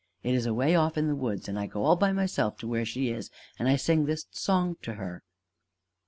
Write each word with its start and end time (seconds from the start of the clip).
It 0.23 0.33
is 0.33 0.47
away 0.47 0.73
off 0.75 0.97
in 0.97 1.07
the 1.07 1.15
woods, 1.15 1.47
and 1.47 1.59
I 1.59 1.67
go 1.67 1.83
all 1.83 1.95
by 1.95 2.11
myself 2.11 2.57
to 2.57 2.67
where 2.67 2.85
she 2.85 3.09
is, 3.11 3.29
and 3.59 3.69
I 3.69 3.75
sing 3.75 4.07
this 4.07 4.25
song 4.31 4.77
to 4.81 4.95
her." 4.95 5.21